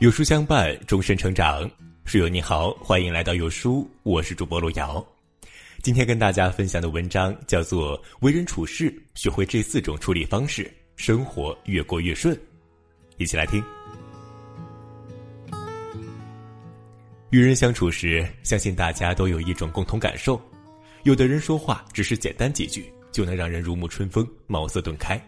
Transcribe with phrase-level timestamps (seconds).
[0.00, 1.70] 有书相伴，终身成长。
[2.06, 5.06] 书友你好，欢迎来到有书，我是主播路遥。
[5.82, 12.34] 今天跟大家分享的文章叫做《为人处事，学会这四种处理方式，生活越过越顺》。
[13.18, 13.62] 一起来听。
[17.28, 20.40] 与人相处时，相信大家都有一种共同感受：
[21.02, 25.18] 有的人说话只是简单几句，就能让人如沐春风、茅塞顿开；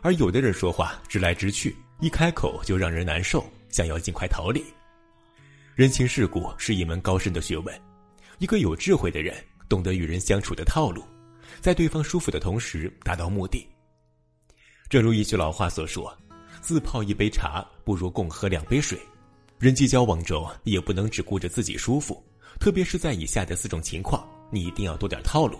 [0.00, 3.44] 而有的人说话直来直去，一开口就让人难受。
[3.76, 4.64] 想要尽快逃离。
[5.74, 7.82] 人情世故是一门高深的学问，
[8.38, 9.36] 一个有智慧的人
[9.68, 11.04] 懂得与人相处的套路，
[11.60, 13.68] 在对方舒服的同时达到目的。
[14.88, 16.16] 正如一句老话所说
[16.62, 18.98] ：“自泡一杯茶不如共喝两杯水。”
[19.60, 22.24] 人际交往中也不能只顾着自己舒服，
[22.58, 25.58] 特别是在以下的四种情况，你一定要多点套路。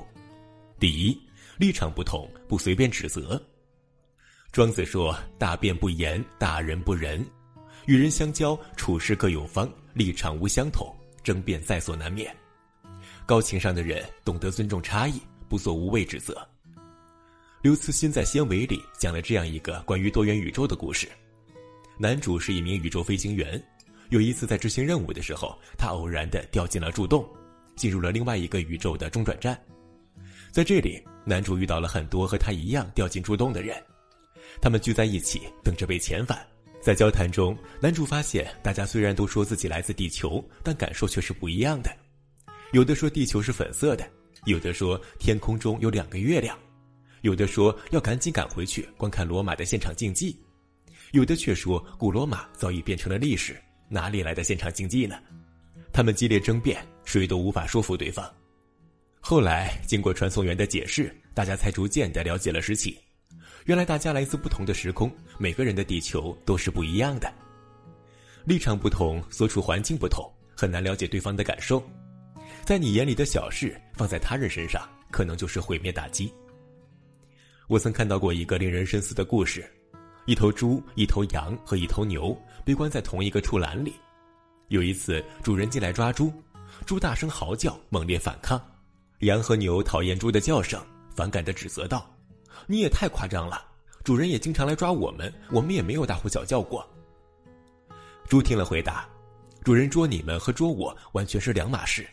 [0.80, 1.20] 第一，
[1.58, 3.38] 立场不同不随便指责。
[4.52, 7.22] 庄子说：“大辩不言，大人不仁。”
[7.86, 10.92] 与人相交，处事各有方，立场无相同，
[11.22, 12.34] 争辩在所难免。
[13.24, 16.36] 高情商的人懂得尊重差异，不做无谓指责。
[17.62, 21.08] 刘慈欣在《纤维》里讲了这样一个关于多元宇宙的故事：
[21.96, 23.62] 男主是一名宇宙飞行员，
[24.08, 27.24] 有一次在执行任务的时候，他偶然的掉进了柱洞，
[27.76, 29.56] 进入了另外一个宇宙的中转站。
[30.50, 33.80] 在这里，男主遇到了很多和他一样掉进柱洞的人，
[34.60, 36.44] 他们聚在一起，等着被遣返。
[36.86, 41.90] 在交谈中，男主发现，大家虽然都说自己来自地球，但感受却是不一样的。
[42.70, 44.08] 有的说地球是粉色的，
[44.44, 46.56] 有的说天空中有两个月亮，
[47.22, 50.40] 有的说要赶紧赶回去观看罗马的现场竞技，
[51.10, 55.18] 有的却说古罗马早已变成了历史，哪里来的现场竞技呢？
[55.92, 58.32] 他们激烈争辩，谁都无法说服对方。
[59.18, 62.94] 后来，经过传送员的解释，大家才逐渐的了解了实情。
[63.66, 67.32] 原来大家来自不同的时空，每个人的地球都是不一样的。
[68.44, 70.24] 立场不同，所处环境不同，
[70.56, 71.82] 很难了解对方的感受。
[72.64, 76.32] 在你眼里的小事，放在他人身上，可能就是毁灭打击。
[77.66, 79.68] 我曾看到过一个令人深思的故事：
[80.26, 83.94] 一头猪、一头羊和一头牛被关在同一个畜栏里。
[84.68, 86.32] 有一次，主人进来抓猪，
[86.86, 88.64] 猪大声嚎叫，猛烈反抗。
[89.20, 90.80] 羊和牛讨厌猪的叫声，
[91.16, 92.08] 反感地指责道。
[92.66, 93.64] 你也太夸张了，
[94.02, 96.88] 主人也经常来抓我们，我们也没有大呼小叫过。
[98.28, 99.08] 猪听了回答
[99.62, 102.06] ：“主人捉你们和捉我完全是两码事，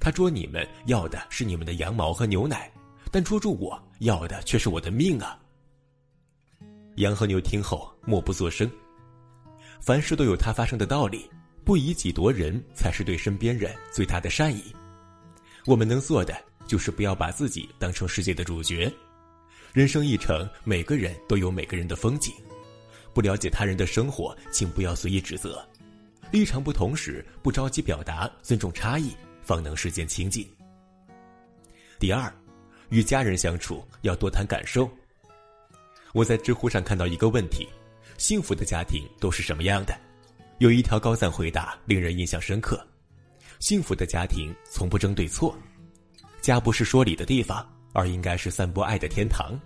[0.00, 2.70] 他捉你们要的是你们的羊毛和牛奶，
[3.10, 5.38] 但捉住我要的却是我的命啊。”
[6.96, 8.70] 羊和牛听后默不作声。
[9.80, 11.30] 凡事都有它发生的道理，
[11.64, 14.74] 不以己夺人才是对身边人最大的善意。
[15.66, 16.34] 我们能做的
[16.66, 18.92] 就是不要把自己当成世界的主角。
[19.76, 22.32] 人生一程，每个人都有每个人的风景。
[23.12, 25.62] 不了解他人的生活，请不要随意指责。
[26.30, 30.48] 立场不同时，不着急表达，尊重差异，方能世间清净。
[31.98, 32.34] 第二，
[32.88, 34.90] 与家人相处要多谈感受。
[36.14, 37.68] 我在知乎上看到一个问题：
[38.16, 39.94] 幸福的家庭都是什么样的？
[40.56, 42.82] 有一条高赞回答令人印象深刻：
[43.60, 45.54] 幸福的家庭从不争对错，
[46.40, 47.75] 家不是说理的地方。
[47.96, 49.58] 而应该是散播爱的天堂，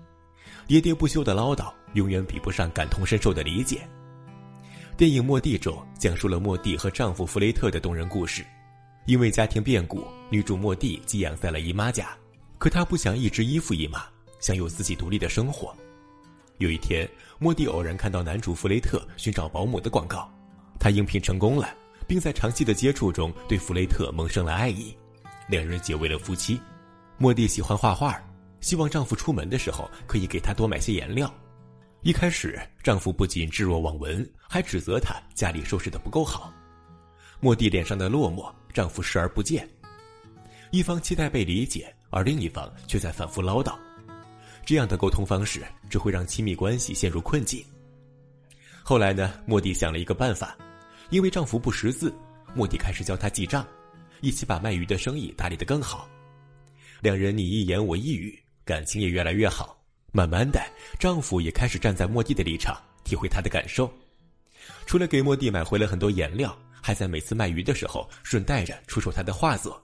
[0.68, 3.80] 喋喋不休的唠叨永远比不上感同身受的理解。
[4.96, 8.46] 电影《莫蒂》中讲述了莫蒂和丈夫弗雷特的动人故事。
[9.06, 12.16] 因为家庭变故，女主莫蒂寄养在了姨妈家，
[12.56, 14.04] 可她不想一直依附姨妈，
[14.38, 15.74] 想有自己独立的生活。
[16.58, 17.08] 有一天，
[17.41, 20.30] 莫蒂偶然看到男主弗雷特寻找保姆的广告，
[20.78, 21.74] 她应聘成功了，
[22.06, 24.94] 并在长期的接触中对弗雷特萌生了爱意，
[25.48, 26.60] 两人结为了夫妻。
[27.22, 28.19] 莫蒂喜欢画画，
[28.62, 31.31] 希望丈夫出门的时候可以给她多买些颜料。
[32.00, 36.50] 一开始，丈夫不仅置若罔闻，还指责她家里收拾的不够好。
[37.38, 39.69] 莫蒂脸上的落寞，丈夫视而不见。
[40.70, 43.76] 一方期待被理解，而另一方却在反复唠叨。
[44.64, 47.62] 这样的沟通方式只会让亲密关系陷入困境。
[48.83, 50.56] 后来呢，莫蒂想了一个办法，
[51.10, 52.15] 因为丈夫不识字，
[52.54, 53.62] 莫蒂开始教他记账，
[54.22, 56.09] 一起把卖鱼的生意打理得更好。
[57.00, 59.82] 两人你一言我一语，感情也越来越好。
[60.12, 60.60] 慢慢的，
[60.98, 63.92] 丈夫也开始站在莫蒂的立场，体会她的感受。
[64.86, 69.80] 除了给莫蒂买回了很多颜料，还在每次卖鱼的时候顺带着出售他的画作。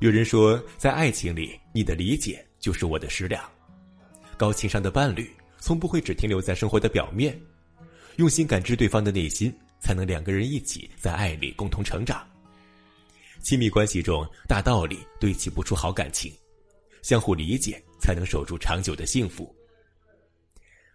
[0.00, 3.42] 有人说，在爱情里，你的理解就是我的食粮。
[4.36, 7.40] 高情商的伴侣从不会只停留在生活的表面，
[8.16, 12.24] 用心感知对方的内心，才能两个人一起在爱里共同成长。
[13.44, 16.32] 亲密关系中，大道理堆砌不出好感情，
[17.02, 19.54] 相互理解才能守住长久的幸福。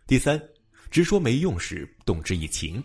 [0.07, 0.41] 第三，
[0.89, 2.83] 直说没用时，动之以情。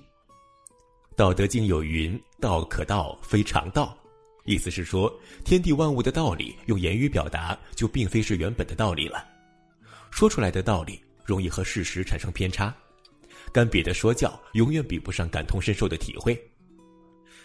[1.16, 3.96] 道德经有云：“道可道，非常道。”
[4.44, 5.10] 意思是说，
[5.46, 9.26] 天地万物的道理用言语表达，就并非是原本的道理了。
[10.10, 12.76] 说出来的道理容易和事实产生偏差，
[13.50, 16.38] 干瘪的说教永远比不上感同身受的体会。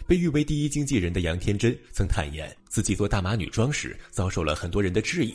[0.06, 5.34] 被誉为第一经纪人的杨天真曾坦言，自己做大码女装时遭受了很多人的质疑。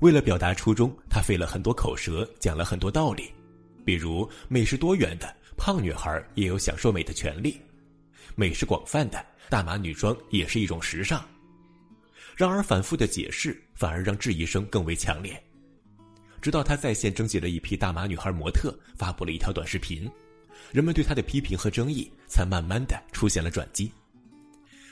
[0.00, 3.30] 为了表达初衷，他费了很多口舌，讲了很多道理，
[3.84, 5.34] 比如美是多元的。
[5.56, 7.60] 胖女孩也有享受美的权利，
[8.34, 11.24] 美是广泛的，大码女装也是一种时尚。
[12.34, 15.40] 然而反复的解释反而让质疑声更为强烈。
[16.40, 20.10] 直到他在线征集了一批大码女孩模特，发布了一条短视频，
[20.70, 23.90] 人们对他的批评和争议才慢慢的出现了转机。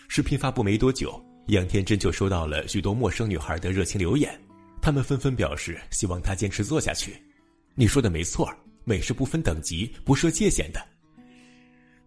[0.08, 4.36] 视频发布没多久，杨天真就收到了许多陌生女孩的热情留言，
[4.82, 7.22] 他们纷纷表示希望他坚持做下去。
[7.74, 8.52] 你说的没错。
[8.82, 10.84] 美是不分等级、不设界限的。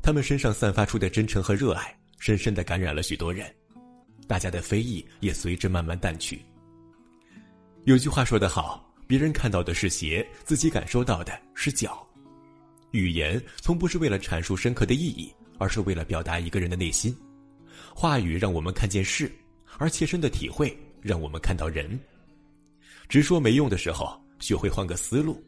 [0.01, 3.47] 他们身上散发出的真诚和热爱，深深的感染了许多人，
[4.27, 6.43] 大家的非议也随之慢慢淡去。
[7.85, 12.05] 有句话说得好：“别人看到的是鞋，自己感受到的是脚。”
[12.93, 17.15] 语言从不是为了阐述深刻的意义，而是为了表达一个人的内心。
[17.95, 19.31] 话语让我们看见事，
[19.79, 21.99] 而切身的体会让我们看到人。
[23.09, 25.43] 直说没用的时候，学会换个思路。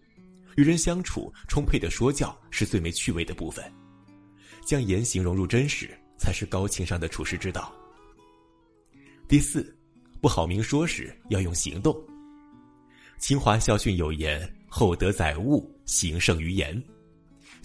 [0.55, 3.63] 与人相处，充沛的说教是最没趣味的部分。
[4.65, 7.71] 将言行融入真实，才是高情商的处事之道。
[9.27, 9.77] 第四，
[10.19, 11.95] 不好明说时要用行动。
[13.19, 16.81] 清华校训有言：“厚德载物，行胜于言。”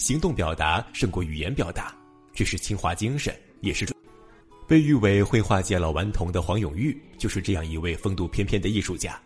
[0.00, 1.94] 行动表达胜过语言表达，
[2.32, 3.86] 这是清华精神，也是
[4.66, 9.20] 被誉为绘画界老顽童的黄永玉，就是这样一位风度翩翩的艺术家。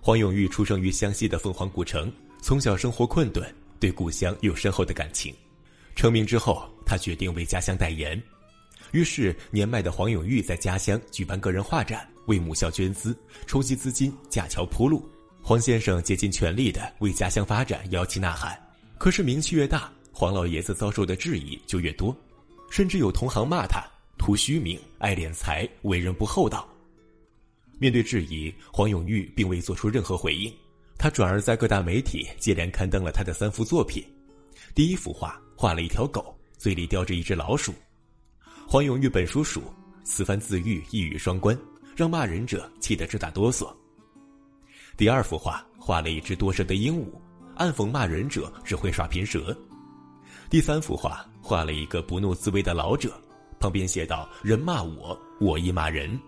[0.00, 2.10] 黄永玉出生于湘西的凤凰古城。
[2.40, 5.34] 从小生活困顿，对故乡有深厚的感情。
[5.94, 8.20] 成名之后，他决定为家乡代言。
[8.92, 13.14] 于是，年迈的黄永玉在家乡举办个人画展，为母校捐资，
[13.46, 15.06] 筹集资金架桥铺路。
[15.42, 18.58] 黄先生竭尽全力的为家乡发展摇旗呐喊。
[18.98, 22.16] 可是名气越大，黄老爷子遭受的质疑就越多，
[22.70, 23.84] 甚至有同行骂他
[24.16, 26.68] 图虚名、爱敛财、为人不厚道。
[27.78, 30.52] 面对质疑，黄永玉并未做出任何回应。
[30.96, 34.02] 他转而在各大媒体接连刊登了他的三幅作品。
[34.74, 37.74] 第一幅画画了一条狗，嘴里叼着一只老鼠。
[38.66, 39.62] 黄永玉本属鼠，
[40.04, 41.58] 此番自喻一语双关，
[41.96, 43.68] 让骂人者气得直打哆嗦。
[44.96, 47.06] 第二幅画画了一只多舌的鹦鹉，
[47.56, 49.56] 暗讽骂人者只会耍贫舌。
[50.50, 53.12] 第三幅画画了一个不怒自威的老者，
[53.58, 56.18] 旁边写道：“人骂我，我亦骂人。”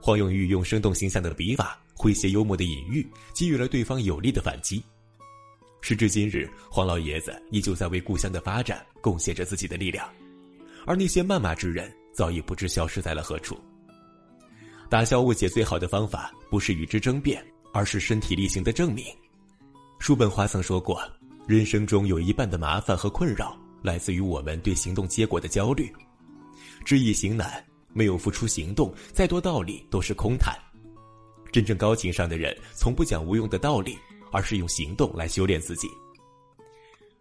[0.00, 1.78] 黄永玉用生动形象的笔法。
[1.96, 4.84] 诙谐幽默的隐喻，给予了对方有力的反击。
[5.80, 10.06] 时至今日，黄老爷子依旧在为故乡的发展贡献着自己的力量，
[10.84, 13.58] 而那些谩骂之人早已不知消失在了何处。
[14.90, 17.42] 打消误解最好的方法，不是与之争辩，
[17.72, 19.06] 而是身体力行的证明。
[19.98, 21.00] 叔本华曾说过
[21.48, 25.92] ：“人生中有一半的麻烦和困扰，来自于我们对行动结果的焦虑。
[26.84, 30.54] 知易行难，没有付出行动，再多道理都是空谈。”
[31.50, 33.98] 真正高情商的人，从不讲无用的道理，
[34.30, 35.88] 而是用行动来修炼自己。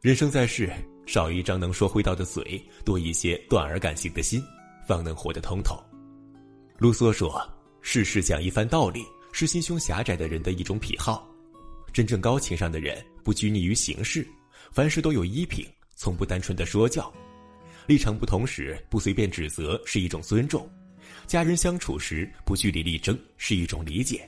[0.02, 0.72] 人生在世，
[1.08, 4.44] 少一张能说会道的嘴，多一些断而感性的心，
[4.86, 5.76] 方能活得通透。
[6.78, 7.42] 卢梭说
[7.82, 11.28] ：“事事讲一番道理，是心胸狭窄的人的一种癖好。
[11.96, 14.28] 真正高情商的人，不拘泥于形式，
[14.70, 17.10] 凡事都有依凭，从不单纯的说教。
[17.88, 20.70] 立场不同时，不随便指责，是一种尊重。”
[21.26, 24.28] 家人相处时不据理力争是一种理解，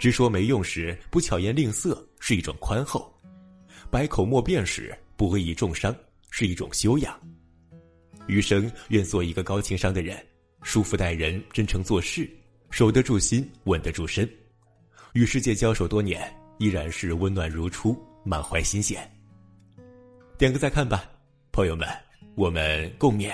[0.00, 3.08] 直说没用时不巧言令色是一种宽厚，
[3.88, 5.94] 百口莫辩时不恶意重伤
[6.28, 7.16] 是一种修养。
[8.26, 10.20] 余生愿做一个高情商的人，
[10.64, 12.28] 舒服待人，真诚做事，
[12.68, 14.28] 守得住心，稳得住身。
[15.12, 16.20] 与世界交手多年，
[16.58, 19.10] 依然是温暖如初，满怀新鲜。
[20.38, 21.04] 点个再看吧，
[21.52, 21.88] 朋友们，
[22.34, 23.32] 我们共勉。